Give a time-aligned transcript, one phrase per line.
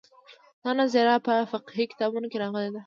[0.63, 2.79] دا نظریه په فقهي کتابونو کې راغلې ده.